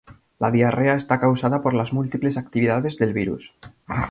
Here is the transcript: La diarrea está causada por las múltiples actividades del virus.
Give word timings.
La 0.39 0.49
diarrea 0.49 0.95
está 0.95 1.19
causada 1.19 1.61
por 1.61 1.75
las 1.75 1.93
múltiples 1.93 2.35
actividades 2.39 2.97
del 2.97 3.13
virus. 3.13 3.53